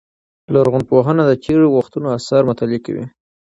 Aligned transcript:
لرغونپوهنه 0.53 1.23
د 1.27 1.31
تېرو 1.45 1.67
وختونو 1.77 2.07
آثار 2.17 2.41
مطالعه 2.49 2.79
کوي. 2.85 3.05